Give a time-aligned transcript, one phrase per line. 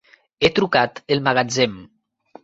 [0.43, 1.75] He trucat el magatzem.